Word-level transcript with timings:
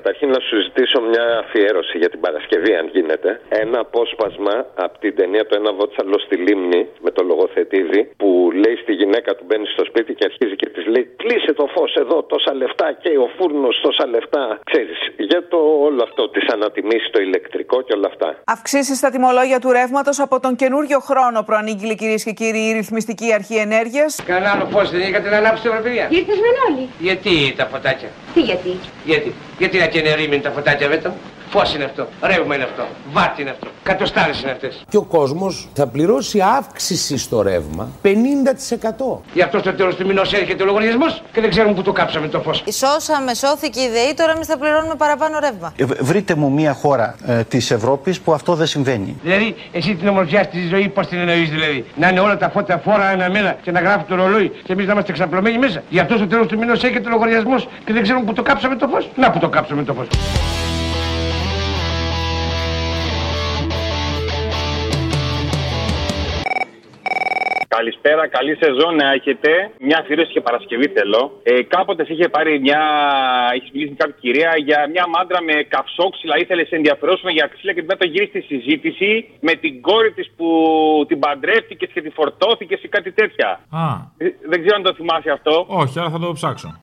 Καταρχήν 0.00 0.28
να 0.36 0.40
σου 0.46 0.56
ζητήσω 0.66 0.98
μια 1.10 1.24
αφιέρωση 1.42 1.94
για 2.02 2.10
την 2.12 2.20
Παρασκευή, 2.26 2.72
αν 2.80 2.86
γίνεται. 2.94 3.30
Ένα 3.48 3.78
απόσπασμα 3.86 4.56
από 4.84 4.98
την 4.98 5.12
ταινία 5.18 5.44
του 5.46 5.54
Ένα 5.60 5.72
Βότσαλο 5.78 6.18
στη 6.26 6.36
Λίμνη 6.46 6.80
με 7.04 7.10
το 7.16 7.22
λογοθετήδη 7.30 8.00
που 8.20 8.28
λέει 8.62 8.76
στη 8.82 8.92
γυναίκα 9.00 9.30
του 9.36 9.44
μπαίνει 9.46 9.66
στο 9.74 9.84
σπίτι 9.90 10.12
και 10.18 10.24
αρχίζει 10.30 10.56
και 10.60 10.68
της 10.74 10.84
λέει 10.86 11.04
Κλείσε 11.22 11.52
το 11.60 11.66
φως 11.74 11.94
εδώ, 12.02 12.22
τόσα 12.22 12.54
λεφτά 12.54 12.88
και 13.02 13.10
ο 13.24 13.28
φούρνος 13.36 13.80
τόσα 13.82 14.06
λεφτά. 14.14 14.44
Ξέρεις, 14.70 14.98
για 15.16 15.40
το 15.48 15.58
όλο 15.86 16.00
αυτό 16.08 16.28
της 16.28 16.44
ανατιμήσεις 16.54 17.10
το 17.10 17.20
ηλεκτρικό 17.20 17.82
και 17.82 17.92
όλα 17.96 18.08
αυτά. 18.12 18.28
Αυξήσεις 18.44 18.96
στα 18.96 19.10
τιμολόγια 19.10 19.58
του 19.60 19.70
ρεύματος 19.78 20.18
από 20.20 20.40
τον 20.40 20.56
καινούριο 20.56 20.98
χρόνο 20.98 21.42
προανήγγειλε 21.48 21.94
κυρίες 21.94 22.22
και 22.24 22.32
κύριοι 22.40 22.62
η 22.68 22.72
Ρυθμιστική 22.72 23.32
Αρχή 23.38 23.56
Ενέργειας. 23.66 24.10
Κανένα 24.26 24.50
άλλο 24.54 24.66
πώ 24.74 24.80
δεν 24.84 25.00
είχατε 25.00 25.28
να 25.30 25.36
ανάψετε 25.36 25.80
παιδιά. 25.82 26.08
Ήρθες 26.10 26.38
με 26.44 26.50
όλοι; 26.68 26.84
Γιατί 26.98 27.54
τα 27.56 27.64
φωτάκια; 27.66 28.08
Τι 28.34 28.40
γιατί; 28.40 28.72
Γιατί; 29.04 29.32
Γιατί 29.60 29.78
να 29.78 29.86
κενερίμουν 29.86 30.40
τα 30.40 30.50
φωτάκια 30.50 30.88
βέτα. 30.88 31.14
Φως 31.50 31.74
είναι 31.74 31.84
αυτό. 31.84 32.06
Ρεύμα 32.22 32.54
είναι 32.54 32.64
αυτό. 32.64 32.82
Βάτι 33.12 33.40
είναι 33.40 33.50
αυτό. 33.50 33.66
Κατοστάρες 33.82 34.42
είναι 34.42 34.50
αυτές. 34.50 34.84
Και 34.88 34.96
ο 34.96 35.02
κόσμος 35.02 35.68
θα 35.74 35.86
πληρώσει 35.86 36.40
αύξηση 36.58 37.18
στο 37.18 37.42
ρεύμα 37.42 37.88
50%. 38.02 39.22
Γι' 39.32 39.42
αυτό 39.42 39.58
στο 39.58 39.72
τέλος 39.72 39.94
του 39.94 40.06
μηνός 40.06 40.32
έρχεται 40.32 40.62
ο 40.62 40.66
λογαριασμός 40.66 41.22
και 41.32 41.40
δεν 41.40 41.50
ξέρουμε 41.50 41.74
που 41.74 41.82
το 41.82 41.92
κάψαμε 41.92 42.28
το 42.28 42.40
φως. 42.40 42.64
Σώσαμε, 42.72 43.34
σώθηκε 43.34 43.80
η 43.80 43.88
ΔΕΗ, 43.88 44.14
τώρα 44.14 44.32
εμείς 44.32 44.46
θα 44.46 44.58
πληρώνουμε 44.58 44.94
παραπάνω 44.94 45.38
ρεύμα. 45.38 45.72
Ε, 45.76 45.84
Βρείτε 45.84 46.34
μου 46.34 46.50
μια 46.50 46.72
χώρα 46.72 47.14
ε, 47.26 47.42
της 47.42 47.70
Ευρώπης 47.70 48.20
που 48.20 48.32
αυτό 48.32 48.54
δεν 48.54 48.66
συμβαίνει. 48.66 49.16
Δηλαδή, 49.22 49.54
εσύ 49.72 49.94
την 49.94 50.08
ομορφιά 50.08 50.42
στη 50.42 50.66
ζωή 50.68 50.88
πώς 50.88 51.06
την 51.06 51.18
εννοείς 51.18 51.50
δηλαδή; 51.50 51.84
Να 51.96 52.08
είναι 52.08 52.20
όλα 52.20 52.36
τα 52.36 52.50
φώτα 52.50 52.78
φόρα 52.84 53.10
ένα 53.10 53.30
μέρα 53.30 53.56
και 53.62 53.70
να 53.70 53.80
γράφει 53.80 54.04
το 54.08 54.14
ρολόι 54.14 54.48
και 54.64 54.72
εμείς 54.72 54.86
να 54.86 54.92
είμαστε 54.92 55.12
ξαπλωμένοι 55.12 55.58
μέσα. 55.58 55.82
Γι' 55.88 55.98
αυτό 55.98 56.16
στο 56.16 56.26
τέλος 56.26 56.46
του 56.46 56.58
μηνός 56.58 56.82
έρχεται 56.84 57.08
ο 57.08 57.10
λογαριασμός 57.10 57.68
και 57.84 57.92
δεν 57.92 58.02
ξέρουμε 58.02 58.24
που 58.24 58.32
το 58.32 58.42
κάψαμε 58.42 58.76
το 58.76 58.88
φως. 58.88 59.10
Να 59.16 59.30
που 59.30 59.38
το 59.38 59.48
κάψαμε 59.48 59.82
το 59.82 59.94
φως. 59.94 60.06
Καλησπέρα, 67.76 68.28
καλή 68.28 68.54
σεζόν 68.62 68.94
να 69.02 69.06
έχετε. 69.12 69.50
Μια 69.80 69.98
αφιέρωση 70.02 70.32
και 70.32 70.40
Παρασκευή 70.40 70.88
θέλω. 70.96 71.22
Ε, 71.42 71.62
κάποτε 71.62 72.04
σε 72.04 72.12
είχε 72.12 72.28
πάρει 72.28 72.60
μια. 72.60 72.80
Έχεις 73.54 73.70
μιλήσει 73.72 73.90
με 73.90 73.96
κάποια 74.02 74.16
κυρία 74.20 74.50
για 74.68 74.78
μια 74.94 75.04
μάντρα 75.14 75.42
με 75.42 75.52
καυσόξυλα. 75.74 76.38
Ήθελες 76.38 76.68
σε 76.68 76.76
ενδιαφερόσουμε 76.76 77.30
για 77.32 77.46
ξύλα 77.52 77.72
και 77.74 77.80
μετά 77.82 77.96
το 77.96 78.06
γύρισε 78.06 78.40
στη 78.40 78.54
συζήτηση 78.54 79.10
με 79.40 79.52
την 79.62 79.80
κόρη 79.80 80.10
της 80.12 80.26
που 80.36 80.48
την 81.08 81.18
παντρεύτηκες 81.18 81.90
και 81.94 82.02
τη 82.02 82.10
φορτώθηκες 82.10 82.82
ή 82.82 82.88
κάτι 82.88 83.12
τέτοια. 83.12 83.48
Α, 83.70 83.84
Ε, 84.18 84.24
Δεν 84.50 84.58
ξέρω 84.62 84.76
αν 84.76 84.82
το 84.82 84.94
θυμάσαι 84.94 85.30
αυτό. 85.30 85.64
όχι, 85.68 85.98
αλλά 85.98 86.10
θα 86.10 86.18
το 86.18 86.32
ψάξω. 86.32 86.80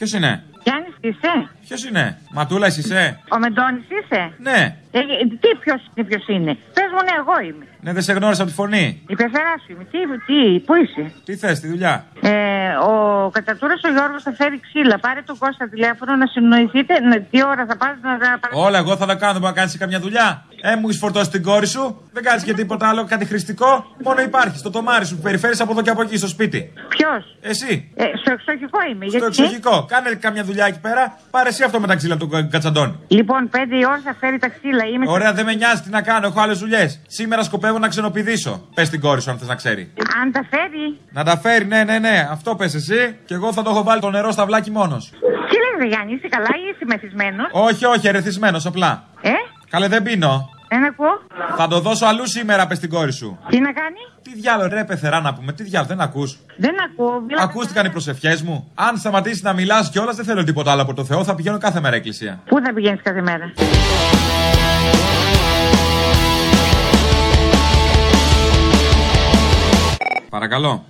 Ποιος 0.00 0.12
είναι, 0.12 0.42
Γιάννης 0.62 0.94
είσαι; 1.00 1.48
Ποιος 1.66 1.84
είναι, 1.84 2.18
Ματούλας, 2.32 2.78
εσύ 2.78 2.88
είσαι; 2.88 3.18
Ο 3.30 3.38
Μεντώνης 3.38 3.84
είσαι; 3.84 4.32
Ναι, 4.38 4.76
Ε, 4.90 5.00
τι 5.40 5.48
ποιος 5.60 5.80
είναι 5.94 6.06
ποιος 6.06 6.28
είναι; 6.28 6.54
Πες 6.74 6.84
μου 6.92 7.02
ναι 7.04 7.14
εγώ 7.18 7.48
είμαι. 7.48 7.66
ναι, 7.80 7.92
δεν 7.92 8.02
σε 8.02 8.12
γνώρισα 8.12 8.42
από 8.42 8.50
τη 8.50 8.56
φωνή. 8.56 9.02
Η 9.08 9.14
πεθερά 9.14 9.54
σου 9.66 9.72
είμαι. 9.72 9.84
Τι, 9.84 9.98
τι, 10.26 10.60
πού 10.60 10.74
είσαι; 10.74 11.12
Τι 11.24 11.36
θες, 11.36 11.60
τη 11.60 11.68
δουλειά; 11.68 12.04
Ε, 12.20 12.59
ο 12.88 13.30
Κατατούρας 13.30 13.80
ο 13.84 13.90
Γιώργος 13.90 14.22
θα 14.22 14.32
φέρει 14.32 14.60
ξύλα. 14.60 14.98
Πάρε 14.98 15.22
τον 15.26 15.38
Κώστα 15.38 15.68
τηλέφωνο 15.68 16.16
να 16.16 16.26
συνοηθείτε. 16.26 17.00
Να, 17.00 17.20
τι 17.20 17.38
ώρα 17.44 17.64
θα 17.68 17.76
πας 17.76 17.94
να 18.02 18.18
τα 18.18 18.38
παρα- 18.40 18.66
Όλα 18.66 18.78
εγώ 18.78 18.96
θα 18.96 19.06
τα 19.06 19.14
κάνω, 19.14 19.32
δεν 19.32 19.40
μπορεί 19.40 19.52
να 19.54 19.58
κάνεις 19.60 19.76
καμιά 19.78 20.00
δουλειά; 20.00 20.44
Ε, 20.62 20.74
μου 20.76 20.86
έχεις 20.88 20.98
φορτώσει 20.98 21.30
την 21.30 21.42
κόρη 21.42 21.66
σου, 21.66 22.00
δεν 22.12 22.22
κάνεις 22.22 22.42
και 22.42 22.54
τίποτα 22.54 22.88
άλλο, 22.88 23.04
κάτι 23.04 23.24
χρηστικό; 23.24 23.86
Μόνο 24.04 24.20
υπάρχει 24.20 24.58
στο 24.58 24.70
τομάρι 24.70 25.04
σου 25.06 25.16
που 25.16 25.22
περιφέρεις 25.22 25.60
από 25.60 25.72
εδώ 25.72 25.82
και 25.82 25.90
από 25.90 26.02
εκεί 26.02 26.16
στο 26.16 26.28
σπίτι. 26.28 26.72
Ποιος; 26.88 27.36
Εσύ, 27.40 27.92
Ε, 27.94 28.04
στο 28.22 28.32
εξοχικό 28.32 28.78
είμαι. 28.90 29.06
στο 29.08 29.18
γιατί... 29.18 29.42
εξοχικό. 29.42 29.84
Κάνε 29.88 30.10
καμιά 30.14 30.44
δουλειά 30.44 30.66
εκεί 30.66 30.80
πέρα, 30.80 31.18
πάρε 31.30 31.48
εσύ 31.48 31.62
αυτό 31.62 31.80
με 31.80 31.86
τα 31.86 31.94
ξύλα 31.96 32.16
του 32.16 32.28
κα- 32.28 32.42
κατσαντώνη. 32.42 32.94
Λοιπόν, 33.08 33.48
πέντε 33.48 33.76
η 33.76 33.84
ώρα 33.86 34.00
θα 34.04 34.14
φέρει 34.20 34.38
τα 34.38 34.48
ξύλα. 34.48 34.84
Είμαι 34.84 35.04
Ωραία, 35.08 35.32
δεν 35.32 35.44
με 35.44 35.54
νοιάζει 35.54 35.82
τι 35.82 35.90
να 35.90 36.02
κάνω, 36.02 36.26
έχω 36.26 36.40
άλλες 36.40 36.58
δουλειές. 36.58 37.00
Σήμερα 37.06 37.42
σκοπεύω 37.42 37.78
να 37.78 37.88
ξενοπηδήσω. 37.88 38.68
Πες 38.74 38.88
την 38.90 39.00
κόρη 39.00 39.20
σου 39.22 39.30
αν 39.30 39.38
θες 39.38 39.48
να 39.48 39.54
ξέρει. 39.54 39.92
Αν 40.22 40.32
τα 40.32 40.46
φέρει. 40.50 40.98
Να 41.12 41.24
τα 41.24 41.38
φέρει, 41.38 41.64
ναι, 41.66 41.84
ναι, 41.84 41.98
ναι, 41.98 42.28
αυτό 42.30 42.54
πες 42.60 42.74
εσύ. 42.74 43.16
Και 43.24 43.34
εγώ 43.34 43.52
θα 43.52 43.62
το 43.62 43.70
έχω 43.70 43.82
βάλει 43.82 44.00
το 44.00 44.10
νερό 44.10 44.30
στα 44.30 44.44
βλάκι 44.46 44.70
μόνος. 44.70 45.10
Τι 45.48 45.56
λες 45.62 45.74
ρε 45.78 45.86
Γιάννη, 45.86 46.12
είσαι 46.14 46.28
καλά 46.28 46.48
ή 46.62 46.62
είσαι 46.74 46.84
μεθυσμένος; 46.86 47.48
Όχι, 47.52 47.84
όχι, 47.84 48.08
ερεθισμένος 48.08 48.66
απλά. 48.66 49.04
Ε, 49.20 49.30
Καλέ, 49.70 49.88
δεν 49.88 50.02
πίνω. 50.02 50.48
δεν 50.68 50.84
ακούω. 50.84 51.14
Θα 51.56 51.66
το 51.68 51.80
δώσω 51.80 52.06
αλλού 52.06 52.26
σήμερα, 52.28 52.66
πες 52.66 52.78
την 52.78 52.90
κόρη 52.90 53.12
σου. 53.12 53.38
Τι 53.48 53.60
να 53.60 53.72
κάνει; 53.72 54.00
Τι 54.22 54.34
διάλογο, 54.40 54.68
ρε, 54.68 54.84
πεθερά 54.84 55.20
να 55.20 55.34
πούμε, 55.34 55.52
τι 55.52 55.62
διάλογο, 55.62 55.88
δεν 55.94 56.00
ακούς. 56.00 56.38
Δεν 56.56 56.74
ακούω. 56.90 57.20
Μιλάω 57.20 57.44
Ακούστηκαν 57.44 57.86
οι 57.86 57.90
προσευχές 57.90 58.42
μου. 58.42 58.70
Αν 58.74 58.96
σταματήσεις 58.96 59.42
να 59.42 59.52
μιλάς 59.52 59.90
κιόλας, 59.90 60.16
δεν 60.16 60.24
θέλω 60.24 60.44
τίποτα 60.44 60.70
άλλο 60.72 60.82
από 60.82 60.94
το 60.94 61.04
Θεό, 61.04 61.24
θα 61.24 61.34
πηγαίνω 61.34 61.58
κάθε 61.58 61.80
μέρα 61.80 61.96
εκκλησία. 61.96 62.40
Πού 62.46 62.60
θα 62.64 62.72
πηγαίνεις 62.72 63.00
κάθε 63.02 63.20
μέρα; 63.22 63.52
Παρακαλώ. 70.30 70.84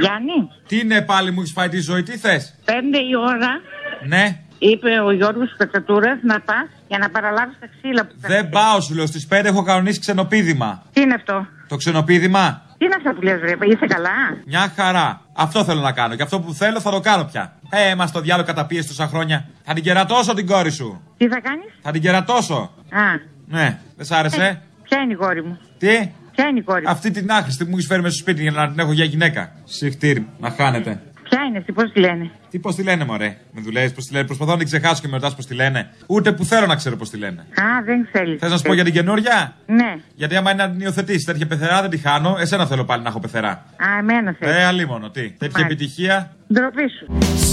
Γιάννη, 0.00 0.48
Τι 0.66 0.78
είναι 0.78 1.02
πάλι 1.02 1.30
μου 1.30 1.40
έχεις 1.40 1.52
φάει 1.52 1.68
τη 1.68 1.80
ζωή, 1.80 2.02
τι 2.02 2.16
θες; 2.18 2.54
πέντε 2.64 2.98
η 2.98 3.16
ώρα 3.16 3.60
Ναι, 4.06 4.38
είπε 4.58 4.90
ο 5.06 5.10
Γιώργος 5.10 5.54
Κατσατούρας 5.56 6.18
να 6.22 6.40
πας 6.40 6.66
για 6.88 6.98
να 6.98 7.10
παραλάβεις 7.10 7.56
τα 7.60 7.66
ξύλα 7.76 8.06
που 8.06 8.14
θα 8.20 8.28
δεν 8.28 8.48
πάω, 8.48 8.80
σου 8.80 8.94
λέω. 8.94 9.06
Στις 9.06 9.26
5 9.30 9.44
έχω 9.44 9.62
κανονίσει 9.62 10.00
ξενοπίδημα. 10.00 10.82
Τι 10.92 11.00
είναι 11.00 11.14
αυτό; 11.14 11.46
Το 11.68 11.76
ξενοπίδημα, 11.76 12.62
Τι 12.78 12.84
είναι 12.84 12.94
αυτά 12.96 13.14
που 13.14 13.22
λες 13.22 13.40
ρε, 13.40 13.52
είσαι 13.66 13.86
καλά; 13.86 14.10
μια 14.46 14.72
χαρά. 14.76 15.20
Αυτό 15.32 15.64
θέλω 15.64 15.80
να 15.80 15.92
κάνω. 15.92 16.14
Και 16.14 16.22
αυτό 16.22 16.40
που 16.40 16.52
θέλω 16.52 16.80
θα 16.80 16.90
το 16.90 17.00
κάνω 17.00 17.24
πια. 17.24 17.52
Ε, 17.70 17.94
μα 17.94 18.10
το 18.10 18.20
διάλογο 18.20 18.46
καταπίεση 18.46 18.88
τόσα 18.88 19.06
χρόνια. 19.06 19.48
Θα 19.64 19.72
την 19.72 19.82
κερατώσω 19.82 20.34
την 20.34 20.46
κόρη 20.46 20.70
σου. 20.70 21.02
Τι 21.16 21.28
θα 21.28 21.40
κάνεις; 21.40 21.72
Θα 21.82 21.90
την 21.90 22.00
κερατώσω. 22.00 22.74
Α, 22.90 23.00
Ναι, 23.46 23.78
δεν 23.96 24.06
σ' 24.06 24.10
άρεσε; 24.12 24.62
ποια 24.82 24.98
είναι 25.00 25.12
η 25.12 25.16
κόρη 25.16 25.42
μου; 25.42 25.58
Τι; 25.78 26.10
Ποια 26.34 26.46
είναι 26.46 26.58
η 26.58 26.62
κόρη; 26.62 26.82
Μου. 26.82 26.90
Αυτή 26.90 27.10
την 27.10 27.30
άχρηστη 27.30 27.64
που 27.64 27.70
μου 27.70 27.76
έχεις 27.76 27.88
φέρει 27.88 28.02
μέσα 28.02 28.14
στο 28.14 28.22
σπίτι 28.22 28.42
για 28.42 28.50
να 28.50 28.68
την 28.68 28.78
έχω 28.78 28.92
για 28.92 29.04
γυναίκα. 29.04 29.52
Συχτήρι, 29.64 30.26
να 30.38 30.50
χάνετε. 30.50 31.00
Ποια 31.28 31.42
είναι 31.48 31.58
αυτή, 31.58 31.72
πώς 31.72 31.92
τη 31.92 32.00
λένε; 32.00 32.30
Τι 32.50 32.58
πώς 32.58 32.74
τη 32.74 32.82
λένε, 32.82 33.04
Μωρέ; 33.04 33.36
Με 33.52 33.60
δουλεύεις 33.60 33.92
πώς 33.92 34.06
τη 34.06 34.12
λένε; 34.12 34.24
Προσπαθώ 34.26 34.50
να 34.52 34.56
την 34.58 34.66
ξεχάσω 34.66 35.00
και 35.02 35.08
με 35.08 35.14
ρωτάς 35.14 35.34
πώς 35.34 35.46
τη 35.46 35.54
λένε. 35.54 35.90
Ούτε 36.06 36.32
που 36.32 36.44
θέλω 36.44 36.66
να 36.66 36.74
ξέρω 36.74 36.96
πώς 36.96 37.10
τη 37.10 37.16
λένε. 37.16 37.40
Α, 37.40 37.64
δεν 37.84 38.08
θέλεις. 38.12 38.38
Θες 38.40 38.50
να 38.50 38.56
σου 38.56 38.62
πω 38.62 38.74
για 38.74 38.84
την 38.84 38.92
καινούρια; 38.92 39.54
Ναι. 39.66 39.96
Γιατί 40.14 40.36
άμα 40.36 40.50
είναι 40.52 40.62
να 40.64 40.70
την 40.70 40.80
υιοθετήσεις 40.80 41.24
τέτοια 41.24 41.46
πεθερά 41.46 41.80
δεν 41.80 41.90
τη 41.90 41.98
χάνω. 41.98 42.36
Εσένα 42.40 42.66
θέλω 42.66 42.84
πάλι 42.84 43.02
να 43.02 43.08
έχω 43.08 43.20
πεθερά. 43.20 43.50
Α, 43.50 43.64
εμένα 43.98 44.36
θέλεις. 44.38 44.54
Ε, 44.56 44.64
αλίμονο, 44.64 45.10
τι. 45.10 45.20
Τέτοια 45.22 45.36
Μάλιστα. 45.40 45.60
επιτυχία. 45.64 46.32
Ντροπή 46.52 46.84
σου. 46.98 47.06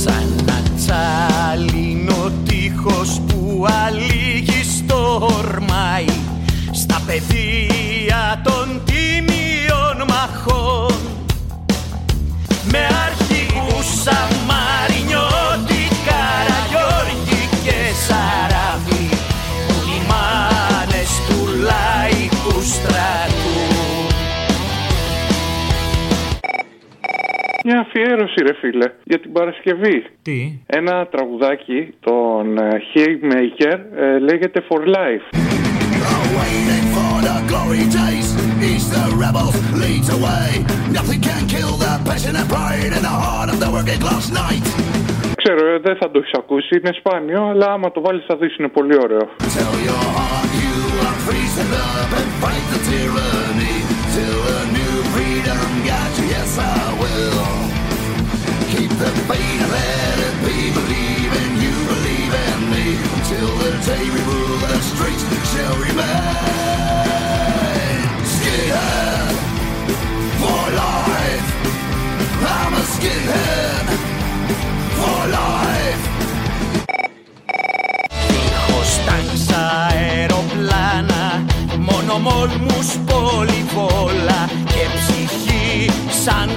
Σαν 0.03 0.43
να 0.45 0.61
τσάλινο 0.75 2.31
τείχος 2.45 3.21
που 3.27 3.65
αλήγιστορμάει 3.85 6.05
Στα 6.07 6.20
πεδία 7.11 8.41
των 8.43 8.81
τιμίων 8.85 9.97
μαχών 10.11 10.99
Με 12.71 12.83
αρχηγούς 13.05 13.87
Σαμαρινιώτη, 14.03 15.83
Καραγιώργη 16.07 17.43
και 17.65 17.79
Σαράφη 18.05 19.05
Λιμάνες 19.87 21.11
του 21.27 21.39
λαϊκού 21.67 22.55
στρατού 22.73 23.59
Μια 27.65 27.79
αφιέρωση, 27.79 28.43
ρε 28.43 28.53
φίλε, 28.53 28.91
για 29.03 29.19
την 29.19 29.31
Παρασκευή. 29.31 30.05
Τι; 30.21 30.59
Ένα 30.65 31.07
τραγουδάκι 31.07 31.93
των 31.99 32.57
ε, 32.57 32.81
Haymaker 32.93 33.79
ε, 33.95 34.19
λέγεται 34.19 34.63
For 34.69 34.79
Life. 34.79 35.51
Waiting 36.33 36.93
for 36.93 37.03
the 37.03 37.10
glory 37.50 37.84
days. 38.02 38.28
East 38.62 38.88
the 38.92 39.04
rebels 39.24 39.56
leads 39.82 40.08
away. 40.18 40.48
Nothing 40.98 41.20
can 41.20 41.42
kill 41.54 41.72
the 41.84 41.92
passion 42.08 42.34
and 42.36 42.48
pride 42.48 42.92
in 42.98 43.02
the 43.02 43.16
heart 43.24 43.48
of 43.52 43.58
the 43.62 43.70
working 43.76 44.00
class 44.00 44.30
knight. 44.30 44.66
Ξέρω, 45.36 45.66
ε, 45.74 45.78
δεν 45.78 45.96
θα 46.00 46.10
το 46.10 46.18
έχει 46.22 46.34
ακούσει, 46.42 46.76
είναι 46.76 46.92
σπάνιο, 46.98 47.42
αλλά 47.50 47.66
άμα 47.72 47.92
το 47.92 48.00
βάλεις 48.00 48.24
θα 48.28 48.36
δεις 48.36 48.56
είναι 48.56 48.68
πολύ 48.68 48.96
ωραίο. 49.04 49.24
Tell 49.56 49.74
your 49.88 50.04
heart 50.16 50.50
you 50.62 50.76
are 51.06 51.18
free, 51.26 51.46
stand 51.54 51.74
up 51.90 52.10
and 52.20 52.30
fight 52.42 52.64
the 52.72 52.80
tyranny. 52.88 53.76
Till 54.14 54.40
a 54.58 54.62
new 54.78 54.94
freedom 55.12 55.68
got 55.90 56.10
you, 56.18 56.26
yes 56.34 56.52
I 56.58 56.80
will. 57.02 57.44
Keep 58.72 58.92
the 59.04 59.12
faith, 59.28 59.62
let 59.74 60.16
it 60.28 60.36
be, 60.46 60.58
believe 60.78 61.32
in 61.42 61.52
you, 61.64 61.74
believe 61.92 62.34
in 62.48 62.58
me. 62.72 62.86
Till 63.28 63.52
the 63.64 63.72
day 63.90 64.04
we 64.14 64.20
rule 64.30 64.58
the 64.72 64.78
streets 64.90 65.24
shall 65.52 65.76
remain. 65.86 66.56
skinhead 68.41 69.35
for 70.39 70.61
life. 70.81 71.49
I'm 72.53 72.73
αεροπλάνα, 79.93 81.45
μόνο 81.77 82.17
μόλμους 82.19 82.87
πολύ 83.05 83.65
πολλά 83.75 84.49
και 84.65 84.85
ψυχή 84.95 85.91
σαν 86.23 86.50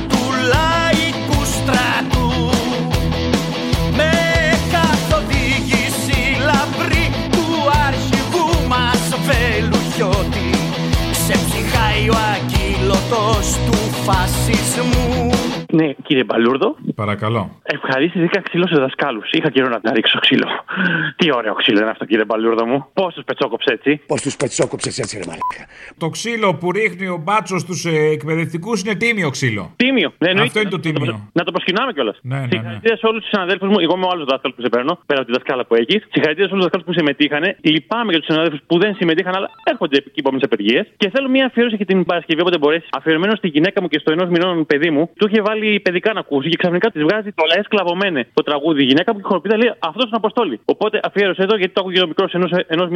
φασισμού. 14.74 15.33
Ναι, 15.78 15.92
κύριε 16.06 16.24
Μπαλούρδο. 16.24 16.76
Παρακαλώ. 16.94 17.42
Ευχαρίστηση 17.62 18.20
δίκα 18.24 18.40
ξύλο 18.40 18.66
σε 18.66 18.76
δασκάλους. 18.80 19.30
Είχα 19.30 19.50
καιρό 19.50 19.68
να, 19.68 19.78
να 19.82 19.92
ρίξω 19.92 20.18
ξύλο. 20.18 20.48
Τι 21.16 21.26
ωραίο 21.34 21.54
ξύλο 21.54 21.80
είναι 21.80 21.90
αυτό, 21.90 22.04
κύριε 22.04 22.24
Μπαλούρδο 22.24 22.66
μου. 22.66 22.86
Πώς 22.92 23.14
τους 23.14 23.24
πετσόκοψε 23.24 23.72
έτσι; 23.72 24.00
Πώς 24.06 24.22
τους 24.22 24.36
πετσόκοψε 24.36 24.88
έτσι, 25.02 25.18
ρε 25.18 25.24
μαλάκα. 25.26 25.62
Το 25.98 26.08
ξύλο 26.08 26.54
που 26.54 26.72
ρίχνει 26.72 27.06
ο 27.08 27.18
μπάτσος 27.24 27.60
στους 27.60 27.84
ε, 27.84 27.96
εκπαιδευτικούς 28.16 28.82
είναι 28.82 28.94
τίμιο 28.94 29.30
ξύλο. 29.30 29.72
Τίμιο. 29.76 30.12
Ναι, 30.18 30.28
εννοείται. 30.28 30.48
Αυτό 30.48 30.60
είναι 30.60 30.70
το 30.76 30.80
τίμιο. 30.80 31.30
Να 31.32 31.42
το 31.44 31.50
προσκυνάμε 31.52 31.92
κιόλας. 31.92 32.18
Ναι, 32.22 32.36
ναι, 32.36 32.42
ναι. 32.42 32.48
Συγχαρητήρια 32.50 32.96
σε 32.96 33.06
όλους 33.06 33.20
τους 33.20 33.30
συναδέλφους 33.34 33.68
μου. 33.68 33.78
Εγώ 33.84 33.94
είμαι 33.96 34.06
ο 34.06 34.10
άλλο 34.12 34.24
δάσκαλο 34.30 34.52
που 34.56 34.62
σε 34.62 34.68
παίρνω, 34.68 34.92
πέρα 35.06 35.20
από 35.20 35.28
τη 35.30 35.34
δασκάλα 35.36 35.62
που 35.66 35.74
έχεις. 35.74 36.00
Συγχαρητήρια 36.14 36.48
σε 36.48 36.54
όλους 36.54 36.64
τους 36.64 36.66
δασκάλους 36.66 36.86
που 36.88 36.94
συμμετείχαν. 36.98 37.44
Λυπάμαι 37.74 38.10
για 38.12 38.20
τους 38.20 38.28
συναδέλφους 38.30 38.60
που 38.68 38.76
δεν 38.82 38.90
συμμετείχαν, 39.00 39.34
αλλά 39.38 39.48
έρχονται 39.72 39.96
εκεί 40.08 40.20
από 40.24 40.36
τι 40.38 40.44
απεργίε. 40.48 40.80
Και 41.00 41.08
θέλω 41.14 41.28
μια 41.36 41.44
αφιέρωση 41.46 41.76
για 41.76 41.86
την 41.86 41.98
Παρασκευή 42.10 42.40
όποτε 42.44 42.58
μπορέσεις. 42.58 42.88
Αφιερωμένο 42.98 43.34
στη 43.40 43.48
γυναίκα 43.54 43.78
μου 43.82 43.88
και 43.92 43.98
στο 44.02 44.10
ενός 44.12 44.28
μηνών 44.34 44.66
παιδί 44.70 44.90
μου, 44.94 45.10
του 45.18 45.26
είχε 45.28 45.40
βάλει 45.48 45.63
παιδικά 45.86 46.12
να 46.12 46.20
ακούσει 46.20 46.48
και 46.48 46.56
ξαφνικά 46.56 46.90
της 46.90 47.02
βγάζει 47.02 47.30
το 47.32 47.44
λαέ 47.50 47.62
σκλαβωμένε 47.62 48.20
το 48.34 48.42
τραγούδι. 48.42 48.82
Η 48.82 48.86
γυναίκα 48.90 49.12
που 49.12 49.18
είχε 49.18 49.26
χοροπίδα 49.28 49.56
λέει 49.56 49.72
αυτός 49.78 50.04
είναι 50.04 50.16
αποστόλη. 50.22 50.60
Οπότε 50.64 51.00
αφιέρωσε 51.02 51.44
το 51.46 51.56
γιατί 51.56 51.72
το 51.72 51.80
άκουγε 51.80 52.00
ο 52.02 52.06
μικρός 52.06 52.32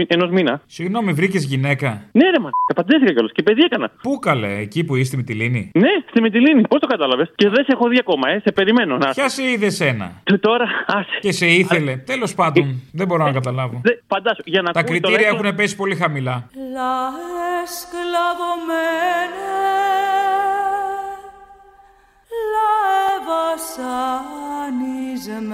ενός 0.09 0.31
μήνα. 0.31 0.61
Συγγνώμη, 0.67 1.13
βρήκες 1.13 1.45
γυναίκα; 1.45 1.89
Ναι, 2.13 2.31
ρε 2.31 2.39
μα, 2.45 2.51
παντρεύτηκα 2.75 3.13
κιόλας 3.13 3.33
και 3.33 3.43
παιδί 3.43 3.63
έκανα. 3.63 3.91
Πού 4.03 4.19
καλέ, 4.19 4.53
εκεί 4.59 4.85
που 4.85 4.95
είστε 4.97 5.17
με 5.17 5.23
τη 5.23 5.33
λίνη. 5.33 5.71
Ναι, 5.75 5.89
στη 6.11 6.21
Μητυλίνη. 6.21 6.63
Πώς 6.69 6.81
το 6.81 6.87
κατάλαβες; 6.87 7.33
Και 7.35 7.49
δεν 7.49 7.65
σε 7.65 7.73
έχω 7.73 7.89
δει 7.89 7.97
ακόμα, 8.01 8.31
ε, 8.31 8.39
σε 8.45 8.53
περιμένω 8.53 8.97
να. 8.97 9.11
Ποια 9.11 9.29
σε 9.29 9.43
είδε 9.51 9.71
σένα; 9.71 10.23
Τώρα, 10.41 10.65
άσε. 10.87 11.19
Και 11.21 11.33
σε 11.33 11.47
ήθελε. 11.47 11.97
Τέλος 11.97 12.35
πάντων, 12.35 12.83
δεν 12.93 13.07
μπορώ 13.07 13.25
να 13.25 13.33
καταλάβω. 13.33 13.81
Δε, 13.85 13.91
φαντάσου, 14.07 14.43
για 14.45 14.63
να 14.63 14.73
Τα 14.73 14.81
ακούει 14.81 15.01
το 15.01 15.09
κριτήρια 15.09 15.29
λέξο- 15.31 15.45
έχουν 15.45 15.57
πέσει 15.57 15.77
πολύ 15.77 15.95
χαμηλά. 15.97 16.49
Λαέ 16.73 17.61
σκλαβωμένε, 17.81 19.78
βασανισμένε, 23.77 25.47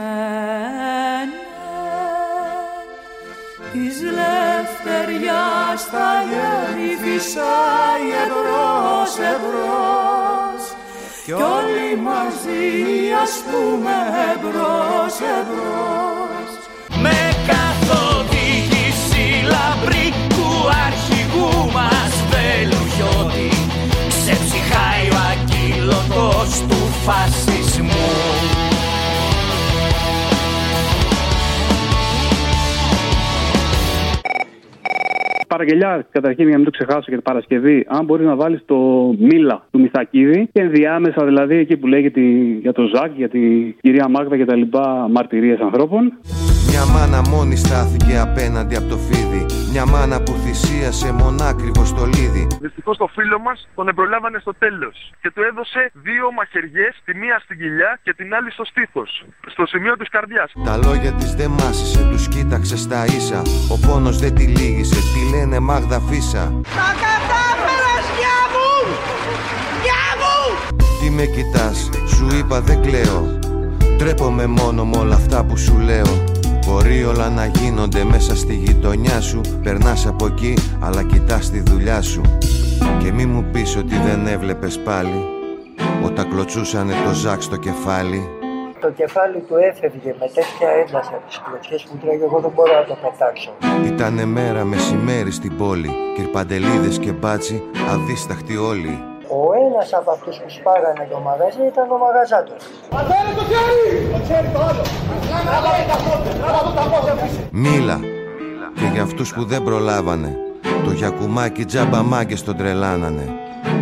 της 3.72 4.02
λευτεριάς 4.02 5.90
τα 5.90 6.22
γέρι 6.28 6.96
φυσάει 7.02 8.08
εμπρός, 8.24 9.18
εμπρός 9.18 10.62
κι 11.24 11.32
όλοι 11.32 11.96
μαζί 11.96 13.12
ας 13.22 13.42
πούμε 13.50 13.94
εμπρός, 14.34 15.20
εμπρός 15.38 16.03
Παραγγελιά, 35.68 36.06
καταρχήν, 36.10 36.42
για 36.44 36.52
να 36.52 36.62
μην 36.62 36.64
το 36.64 36.70
ξεχάσω 36.70 37.04
για 37.06 37.12
την 37.16 37.22
Παρασκευή, 37.22 37.84
αν 37.88 38.04
μπορείς 38.04 38.26
να 38.26 38.36
βάλεις 38.36 38.62
το 38.66 38.76
Μίλα 39.18 39.66
του 39.70 39.80
Μιθακίδη 39.80 40.48
και 40.52 40.60
ενδιάμεσα 40.60 41.24
δηλαδή 41.24 41.56
εκεί 41.56 41.76
που 41.76 41.86
λέει 41.86 42.00
για, 42.00 42.10
τη- 42.10 42.58
για 42.60 42.72
το 42.72 42.82
Ζακ, 42.94 43.10
για 43.16 43.28
την 43.28 43.74
κυρία 43.80 44.08
Μάγδα 44.08 44.36
και 44.36 44.44
τα 44.44 44.56
λοιπά 44.56 45.08
μαρτυρίες 45.10 45.58
ανθρώπων. 45.60 46.12
Μια 46.68 46.84
μάνα 46.86 47.20
μόνη 47.28 47.56
στάθηκε 47.56 48.18
απέναντι 48.18 48.76
από 48.76 48.88
το 48.88 48.96
φίδι. 48.96 49.46
Μια 49.70 49.86
μάνα 49.86 50.22
που 50.22 50.32
θυσίασε 50.44 51.12
μονάκριβο 51.12 51.84
στολίδι. 51.84 52.46
Δυστυχώς 52.60 52.96
το 52.96 53.06
φίλο 53.14 53.38
μας 53.38 53.68
τον 53.74 53.88
εμπρολάβανε 53.88 54.38
στο 54.38 54.54
τέλος 54.58 55.12
και 55.20 55.30
του 55.30 55.42
έδωσε 55.42 55.90
δύο 55.92 56.32
μαχαιριές, 56.36 56.94
τη 57.04 57.14
μία 57.16 57.38
στην 57.44 57.58
κοιλιά 57.58 57.98
και 58.02 58.14
την 58.14 58.34
άλλη 58.34 58.50
στο 58.50 58.64
στήθος, 58.64 59.24
στο 59.46 59.66
σημείο 59.66 59.96
της 59.96 60.08
καρδιάς. 60.08 60.52
Τα 60.64 60.76
λόγια 60.76 61.12
της 61.12 61.34
δεν 61.34 61.50
μάσησε, 61.50 62.08
τους 62.10 62.28
κοίταξε 62.28 62.76
στα 62.76 63.04
ίσα. 63.04 63.42
Ο 63.74 63.78
πόνος 63.86 64.18
δεν 64.18 64.34
τη 64.34 64.42
λύγησε, 64.42 64.94
τη 64.94 65.36
λένε 65.36 65.58
Μάγδα 65.58 66.00
Φίσα. 66.00 66.44
Τα 66.62 66.88
κατάφερες 67.04 68.06
γεια 68.18 68.38
μου! 68.54 68.68
Γεια 69.84 70.04
μου! 70.20 70.36
Τι 71.00 71.10
με 71.10 71.24
κοιτάς, 71.24 71.90
σου 72.06 72.36
είπα 72.38 72.60
δεν 72.60 72.82
κλαίω. 72.82 73.38
Τρέπομαι 73.98 74.46
μόνο 74.46 74.84
με 74.84 74.96
όλα 74.96 75.14
αυτά 75.14 75.44
που 75.44 75.56
σου 75.56 75.78
λέω. 75.78 76.24
Μπορεί 76.66 77.04
όλα 77.04 77.28
να 77.30 77.46
γίνονται 77.46 78.04
μέσα 78.04 78.36
στη 78.36 78.54
γειτονιά 78.54 79.20
σου. 79.20 79.40
Περνάς 79.62 80.06
από 80.06 80.26
εκεί, 80.26 80.54
αλλά 80.80 81.02
κοιτάς 81.02 81.50
τη 81.50 81.60
δουλειά 81.60 82.02
σου. 82.02 82.20
Και 83.02 83.12
μη 83.12 83.26
μου 83.26 83.44
πεις 83.52 83.76
ότι 83.76 83.96
δεν 83.96 84.26
έβλεπες 84.26 84.78
πάλι. 84.78 85.24
Όταν 86.04 86.28
κλωτσούσανε 86.30 86.92
το 87.04 87.12
ζάκ 87.12 87.42
στο 87.42 87.56
κεφάλι. 87.56 88.28
Το 88.80 88.90
κεφάλι 88.90 89.40
του 89.40 89.54
έφευγε 89.56 90.14
με 90.18 90.26
τέτοια 90.26 90.68
ένταση 90.68 91.10
από 91.14 91.26
τις 91.26 91.40
κλωτσιές 91.44 91.82
που 91.82 91.96
τρώγε 91.96 92.24
εγώ 92.24 92.40
δεν 92.40 92.52
μπορώ 92.54 92.74
να 92.74 92.84
το 92.84 92.96
πετάξω. 93.02 93.52
Ήτανε 93.86 94.24
μέρα 94.24 94.64
μεσημέρι 94.64 95.30
στην 95.30 95.56
πόλη. 95.56 95.90
Κυρπαντελίδες 96.16 96.98
και 96.98 97.12
μπάτσι, 97.12 97.62
αδίσταχτοι 97.92 98.56
όλοι. 98.56 98.98
Ο 99.74 99.76
ένας 99.76 99.92
από 99.92 100.10
αυτούς 100.10 100.36
που 100.36 100.48
σπάγανε 100.56 101.08
το 101.10 101.18
μαγαζί 101.26 101.62
ήταν 101.72 101.86
ο 101.90 101.98
μαγαζάτος. 102.04 102.60
Πατέρα 102.88 103.30
το 103.38 103.44
χέρι! 103.50 103.90
Το 104.12 104.20
χέρι 104.28 104.48
το 104.54 104.60
άλλο! 104.68 104.84
Τράβα 105.46 105.70
τα 105.90 105.96
πόδια! 106.04 106.32
Τράβα 106.40 106.60
το 106.66 106.70
τα 106.78 106.84
πόδια 106.90 107.14
πίσω! 107.20 107.40
Μίλα. 107.50 108.00
Και 108.74 108.86
για 108.92 109.02
αυτούς 109.02 109.32
που 109.34 109.44
δεν 109.44 109.62
προλάβανε. 109.62 110.36
Το 110.84 110.90
γιακουμάκι 110.90 111.64
τζάμπα 111.64 112.02
μάγκες 112.02 112.42
τον 112.44 112.56
τρελάνανε. 112.56 113.26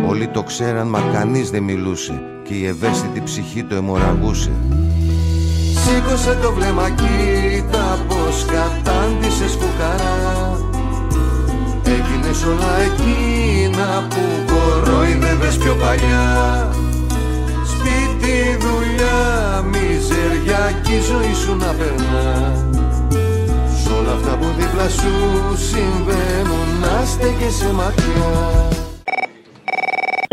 Όλοι 0.09 0.27
το 0.27 0.43
ξέραν 0.43 0.87
μα 0.89 0.99
κανείς 1.13 1.49
δεν 1.49 1.63
μιλούσε. 1.63 2.21
Και 2.43 2.53
η 2.53 2.67
ευαίσθητη 2.67 3.21
ψυχή 3.21 3.63
το 3.63 3.75
αιμορραγούσε. 3.75 4.51
Σήκωσε 5.83 6.37
το 6.41 6.51
βλέμμα 6.51 6.89
κοίτα 6.89 7.85
πως 8.07 8.45
κατάντησες 8.45 9.53
φουκαρά 9.59 10.52
Έγινες 12.33 12.53
όλα 12.53 12.77
εκείνα 12.79 14.07
που 14.09 14.21
κορόιδευες 14.51 15.57
πιο 15.57 15.75
παλιά. 15.75 16.69
Σπίτι, 17.71 18.57
δουλειά, 18.59 19.61
μιζεριά 19.71 20.73
κι 20.83 20.93
η 20.93 20.99
ζωή 20.99 21.33
σου 21.33 21.55
να 21.55 21.65
περνά. 21.65 22.53
Σ' 23.83 23.87
όλα 23.99 24.11
αυτά 24.11 24.37
που 24.37 24.45
δίπλα 24.57 24.89
σου 24.89 25.13
συμβαίνουν 25.69 26.67
να 26.81 27.05
στέκεσαι 27.05 27.73
μακριά 27.73 28.82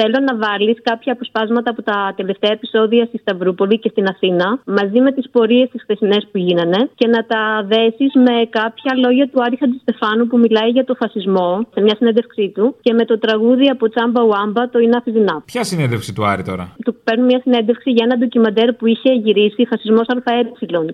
Θέλω 0.01 0.19
να 0.29 0.35
βάλεις 0.45 0.79
κάποια 0.83 1.13
αποσπάσματα 1.13 1.71
από 1.71 1.83
τα 1.83 2.15
τελευταία 2.17 2.53
επεισόδια 2.53 3.05
στη 3.05 3.19
Σταυρούπολη 3.19 3.79
και 3.79 3.89
στην 3.95 4.07
Αθήνα, 4.13 4.59
μαζί 4.65 5.01
με 5.01 5.13
τις 5.13 5.31
πορείες 5.31 5.69
τις 5.71 5.83
χθεσινές 5.83 6.23
που 6.31 6.39
γίνανε, 6.39 6.81
και 6.95 7.07
να 7.15 7.21
τα 7.33 7.43
δέσεις 7.73 8.11
με 8.27 8.35
κάποια 8.59 8.93
λόγια 9.05 9.27
του 9.29 9.43
Άρη 9.45 9.57
Χατζηστεφάνου 9.61 10.27
που 10.27 10.39
μιλάει 10.39 10.71
για 10.71 10.85
το 10.85 10.95
φασισμό 10.95 11.67
σε 11.75 11.81
μια 11.81 11.95
συνέντευξή 11.97 12.53
του 12.55 12.77
και 12.81 12.93
με 12.93 13.05
το 13.05 13.19
τραγούδι 13.19 13.67
από 13.69 13.89
Τσάμπα 13.89 14.23
Ουάμπα, 14.23 14.63
το 14.73 14.79
Enough 14.87 15.09
is 15.11 15.17
Enough. 15.23 15.43
Ποια 15.45 15.65
συνέντευξη 15.65 16.15
του 16.15 16.25
Άρη 16.27 16.43
τώρα; 16.43 16.77
Του 16.85 16.97
παίρνουν 17.05 17.27
μια 17.27 17.41
συνέντευξη 17.43 17.91
για 17.91 18.05
ένα 18.09 18.17
ντοκιμαντέρ 18.19 18.73
που 18.73 18.87
είχε 18.87 19.13
γυρίσει 19.13 19.67
Φασισμός 19.67 20.07
ΑΕ 20.25 20.43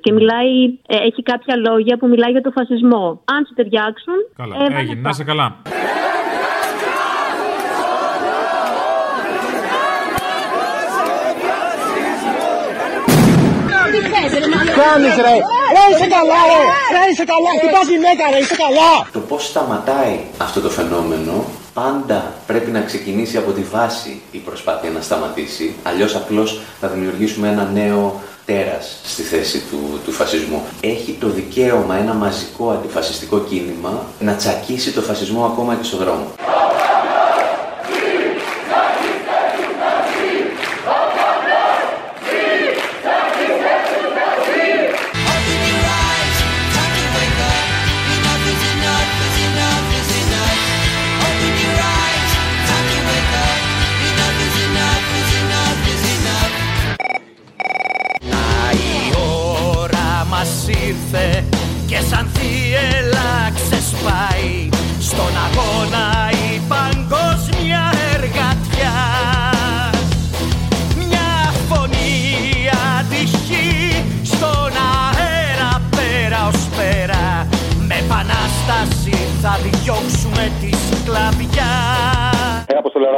και 0.01 0.13
μιλάει, 0.13 0.51
ε, 0.87 0.97
έχει 1.09 1.23
κάποια 1.23 1.57
λόγια 1.57 1.97
που 1.99 2.09
μιλάει 2.09 2.31
για 2.31 2.41
το 2.41 2.51
φασισμό. 2.51 3.23
Αν 3.25 3.45
σε 3.47 3.53
ταιριάξουν. 3.55 4.15
Καλά, 4.37 4.55
έβαλε 4.55 4.79
έγινε. 4.79 4.95
τα. 4.95 5.09
Να 5.09 5.13
σε 5.13 5.25
καλά. 5.25 5.57
Κάνεις 14.81 15.17
ρε! 15.27 15.37
Ρε 15.77 15.85
είσαι 15.91 16.09
καλά 16.17 16.41
ρε! 16.51 16.63
Ρε 16.95 17.03
είσαι 17.11 17.25
καλά! 17.33 17.51
Χτυπάς 17.59 17.87
γυναίκα 17.93 18.25
ρε! 18.33 18.39
Είσαι 18.43 18.57
καλά! 18.65 18.93
Το 19.13 19.21
πώς 19.31 19.43
σταματάει 19.47 20.17
αυτό 20.39 20.61
το 20.61 20.71
φαινόμενο 20.79 21.35
πάντα 21.75 22.33
πρέπει 22.47 22.71
να 22.71 22.81
ξεκινήσει 22.81 23.37
από 23.37 23.51
τη 23.51 23.63
βάση 23.63 24.21
η 24.31 24.39
προσπάθεια 24.39 24.91
να 24.91 25.01
σταματήσει. 25.01 25.75
Αλλιώς 25.83 26.15
απλώς 26.17 26.61
θα 26.81 26.89
δημιουργήσουμε 26.89 27.49
ένα 27.49 27.65
νέο 27.73 28.21
τέρας 28.47 29.01
στη 29.05 29.23
θέση 29.23 29.59
του, 29.71 30.01
του 30.05 30.13
φασισμού. 30.13 30.63
Έχει 30.81 31.17
το 31.21 31.29
δικαίωμα 31.29 31.97
ένα 31.97 32.15
μαζικό 32.15 32.71
αντιφασιστικό 32.71 33.39
κίνημα 33.41 34.03
να 34.19 34.35
τσακίσει 34.35 34.93
το 34.93 35.01
φασισμό 35.01 35.45
ακόμα 35.45 35.75
και 35.75 35.85
στο 35.85 35.97
δρόμο. 35.97 36.27
και 61.87 61.99
σαν 62.11 62.29
θύελα 62.35 63.51
ξεσπάει 63.55 64.69
στον 65.01 65.33
αγώνα 65.47 66.31
η 66.31 66.61
παγκόσμια 66.69 67.93
εργατιά 68.15 68.95
Μια 70.97 71.53
φωνή 71.69 72.69
ατυχή 72.99 74.05
στον 74.23 74.73
αέρα 75.17 75.81
πέρα 75.91 76.47
ως 76.47 76.69
πέρα. 76.77 77.47
Με 77.87 77.95
επανάσταση 77.95 79.17
θα 79.43 79.59
διώξουμε 79.63 80.53
τη 80.61 80.71
σκλαβιά. 80.71 82.16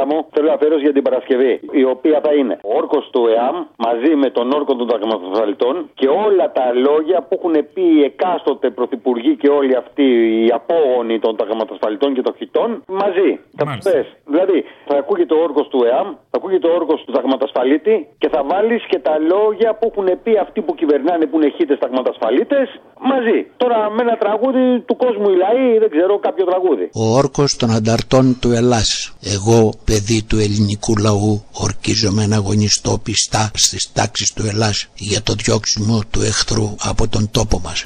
Ένα 0.01 0.07
αποστολαρά 0.07 0.21
μου, 0.21 0.27
θέλω 0.33 0.51
αφιέρωση 0.51 0.81
για 0.81 0.93
την 0.93 1.03
Παρασκευή. 1.03 1.59
Η 1.71 1.83
οποία 1.83 2.19
θα 2.23 2.33
είναι 2.33 2.59
ο 2.63 2.75
όρκος 2.75 3.09
του 3.11 3.21
ΕΑΜ 3.35 3.55
μαζί 3.77 4.15
με 4.15 4.29
τον 4.29 4.51
όρκο 4.51 4.75
των 4.75 4.87
ταγματοσφαλιτών 4.87 5.89
και 5.93 6.07
όλα 6.07 6.51
τα 6.51 6.73
λόγια 6.73 7.21
που 7.21 7.33
έχουν 7.37 7.55
πει 7.73 7.81
οι 7.81 8.03
εκάστοτε 8.03 8.69
πρωθυπουργοί 8.69 9.35
και 9.35 9.49
όλοι 9.49 9.75
αυτοί 9.75 10.07
οι 10.45 10.51
απόγονοι 10.59 11.19
των 11.19 11.35
ταγματοσφαλιτών 11.35 12.13
και 12.13 12.21
των 12.21 12.33
χιτών 12.37 12.83
μαζί. 12.87 13.39
Θα 13.57 13.63
του 13.65 13.77
πες. 13.83 14.05
Δηλαδή, 14.25 14.65
θα 14.89 14.97
ακούγεται 15.01 15.33
ο 15.37 15.39
όρκο 15.47 15.61
του 15.71 15.79
ΕΑΜ, 15.89 16.07
θα 16.31 16.35
ακούγεται 16.39 16.67
ο 16.69 16.73
όρκο 16.79 16.95
του 17.03 17.11
ταγματασφαλίτη 17.17 17.95
και 18.21 18.29
θα 18.33 18.41
βάλεις 18.51 18.81
και 18.91 18.99
τα 19.07 19.15
λόγια 19.33 19.69
που 19.77 19.85
έχουν 19.91 20.07
πει 20.23 20.31
αυτοί 20.45 20.59
που 20.65 20.73
κυβερνάνε 20.79 21.23
που 21.29 21.35
είναι 21.37 21.49
χίτε 21.57 21.75
ταγματασφαλίτες 21.83 22.67
μαζί. 23.11 23.39
Τώρα 23.61 23.77
με 23.95 24.01
ένα 24.05 24.15
τραγούδι 24.23 24.65
του 24.87 24.95
κόσμου 25.03 25.27
οι 25.31 25.37
λαοί, 25.43 25.67
δεν 25.83 25.89
ξέρω 25.95 26.13
κάποιο 26.27 26.45
τραγούδι. 26.51 26.85
Ο 27.03 27.05
όρκος 27.21 27.49
των 27.59 27.69
ανταρτών 27.77 28.25
του 28.41 28.49
Ελλάς. 28.59 28.89
Εγώ, 29.35 29.59
παιδί 29.85 30.19
του 30.29 30.37
ελληνικού 30.45 30.93
λαού, 31.07 31.33
ορκίζομαι 31.65 32.23
να 32.31 32.35
αγωνιστώ 32.41 32.93
πιστά 33.07 33.43
στις 33.65 33.83
τάξεις 33.97 34.33
του 34.35 34.43
Ελλάς 34.51 34.77
για 34.95 35.21
το 35.27 35.33
διώξιμο 35.41 35.97
του 36.11 36.21
εχθρού 36.21 36.67
από 36.91 37.03
τον 37.13 37.23
τόπο 37.31 37.57
μας. 37.65 37.77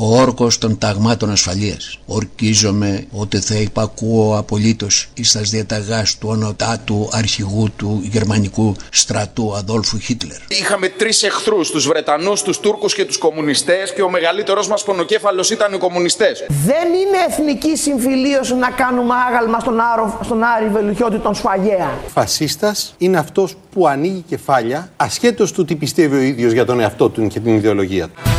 Ο 0.00 0.20
όρκος 0.20 0.58
των 0.58 0.78
ταγμάτων 0.78 1.30
ασφαλείας. 1.30 1.98
Ορκίζομαι 2.06 3.06
ότι 3.12 3.38
θα 3.38 3.54
υπακούω 3.54 4.38
απολύτως 4.38 5.08
εις 5.14 5.32
τας 5.32 5.50
διαταγάς 5.50 6.18
του 6.18 6.28
ονοτάτου 6.30 7.08
αρχηγού 7.12 7.68
του 7.76 8.00
γερμανικού 8.02 8.76
στρατού 8.90 9.54
Αδόλφου 9.56 9.98
Χίτλερ. 9.98 10.36
Είχαμε 10.48 10.88
τρεις 10.88 11.22
εχθρούς, 11.22 11.70
τους 11.70 11.86
Βρετανούς, 11.86 12.42
τους 12.42 12.60
Τούρκους 12.60 12.94
και 12.94 13.04
τους 13.04 13.18
κομμουνιστές, 13.18 13.92
και 13.92 14.02
ο 14.02 14.10
μεγαλύτερος 14.10 14.68
μας 14.68 14.82
πονοκέφαλος 14.82 15.50
ήταν 15.50 15.72
οι 15.72 15.78
κομμουνιστές. 15.78 16.46
Δεν 16.48 16.86
είναι 16.92 17.18
εθνική 17.28 17.76
συμφιλίωση 17.76 18.54
να 18.54 18.70
κάνουμε 18.70 19.14
άγαλμα 19.28 19.60
στον, 19.60 19.80
Άρο, 19.80 20.20
στον 20.24 20.42
Άρη 20.42 20.68
Βελουχιώτη 20.68 21.18
τον 21.18 21.34
Σφαγέα. 21.34 21.98
Φασίστας 22.14 22.94
είναι 22.98 23.18
αυτός 23.18 23.54
που 23.72 23.88
ανοίγει 23.88 24.24
κεφάλια 24.28 24.90
ασχέτως 24.96 25.52
του 25.52 25.64
τι 25.64 25.74
πιστεύει 25.74 26.16
ο 26.16 26.20
ίδιος 26.20 26.52
για 26.52 26.64
τον 26.64 26.80
εαυτό 26.80 27.08
του 27.08 27.26
και 27.26 27.40
την 27.40 27.54
ιδεολογία 27.54 28.08
του. 28.08 28.37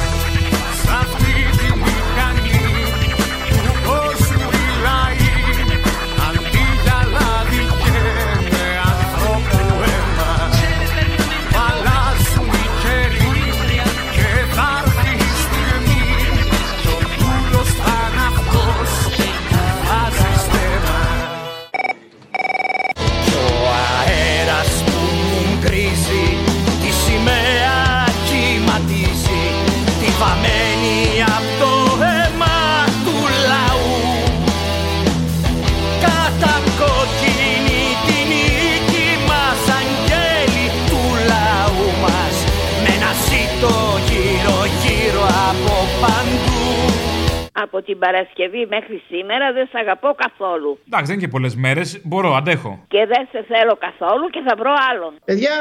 Από 47.61 47.81
την 47.81 47.99
Παρασκευή 47.99 48.67
μέχρι 48.69 49.03
σήμερα 49.09 49.53
δεν 49.53 49.67
σε 49.71 49.77
αγαπώ 49.77 50.15
καθόλου. 50.25 50.79
Εντάξει, 50.87 51.05
δεν 51.05 51.15
είναι 51.15 51.25
και 51.25 51.31
πολλές 51.31 51.55
μέρες. 51.55 52.01
Μπορώ, 52.03 52.35
αντέχω. 52.35 52.85
Και 52.87 53.05
δεν 53.05 53.27
σε 53.31 53.45
θέλω 53.47 53.75
καθόλου 53.87 54.25
και 54.29 54.41
θα 54.47 54.55
βρω 54.57 54.71
άλλον. 54.89 55.13
Παιδιά, 55.25 55.55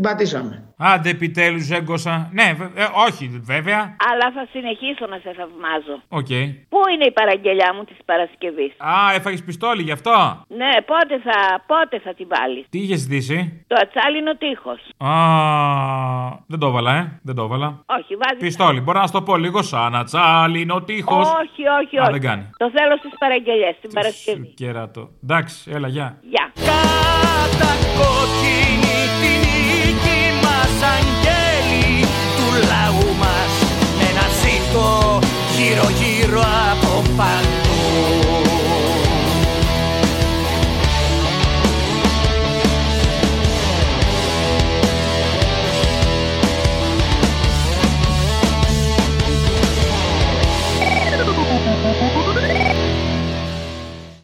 την 0.00 0.08
πατήσαμε. 0.08 0.64
Άντε, 0.82 1.08
επιτέλους 1.10 1.70
έγκωσα. 1.70 2.28
Ναι, 2.32 2.52
βε- 2.58 2.78
ε, 2.78 2.86
όχι, 3.08 3.40
βέβαια. 3.42 3.80
Αλλά 4.10 4.26
θα 4.34 4.46
συνεχίσω 4.52 5.06
να 5.12 5.16
σε 5.24 5.30
θαυμάζω. 5.38 5.96
Οκ. 6.08 6.32
Πού 6.72 6.78
είναι 6.92 7.04
η 7.04 7.12
παραγγελιά 7.12 7.70
μου 7.76 7.84
της 7.84 7.96
Παρασκευής; 8.04 8.72
Α, 8.78 9.14
έφαγες 9.14 9.42
πιστόλι 9.44 9.82
γι' 9.82 9.92
αυτό; 9.92 10.44
Ναι, 10.48 10.72
πότε 10.90 11.14
θα, 11.26 11.38
πότε 11.66 11.98
θα 12.04 12.14
την 12.14 12.26
βάλεις; 12.34 12.64
Τι 12.70 12.78
είχες 12.78 12.98
ζητήσει; 12.98 13.64
Το 13.66 13.76
ατσάλινο 13.82 14.32
τείχος. 14.36 14.80
Α, 15.10 15.12
δεν 16.46 16.58
το 16.58 16.66
έβαλα, 16.66 16.92
ε. 16.94 17.20
Δεν 17.22 17.34
το 17.34 17.42
έβαλα. 17.42 17.68
Όχι, 17.86 18.12
βάζεις. 18.22 18.38
Πιστόλι, 18.38 18.80
μπορώ 18.80 19.00
να 19.00 19.06
σου 19.06 19.12
το 19.12 19.22
πω 19.22 19.36
λίγο 19.36 19.62
σαν 19.62 19.94
ατσάλινο 19.94 20.82
τείχος. 20.82 21.26
Όχι, 21.42 21.62
όχι, 21.82 21.98
Α, 21.98 22.02
όχι. 22.02 22.12
δεν 22.12 22.20
κάνει. 22.20 22.50
Το 22.56 22.70
θέλω 22.76 22.96
στις 22.96 23.12
παραγγελίες 23.18 23.74
την 23.80 23.90
Παρασκευή. 23.92 24.46
Κέρατο. 24.60 25.08
Εντάξει, 25.22 25.70
έλα, 25.74 25.88
γεια. 25.88 26.16
Γεια. 26.32 26.44
Κατακο 26.54 28.08